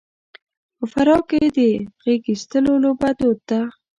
[0.77, 1.57] په فراه کې د
[2.03, 3.61] غېږاېستلو لوبه دود ده.